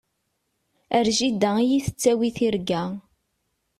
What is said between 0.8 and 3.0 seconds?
Ar jida i yi-tettawi tirga.